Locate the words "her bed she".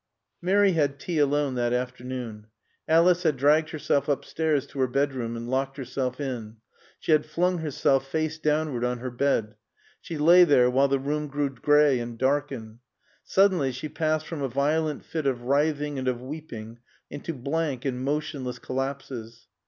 8.97-10.17